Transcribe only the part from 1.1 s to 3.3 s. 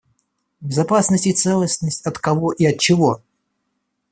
и целостность от кого и от чего?